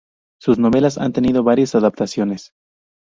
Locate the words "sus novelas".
0.39-0.97